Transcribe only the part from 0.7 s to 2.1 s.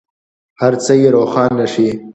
څه یې روښانه شي.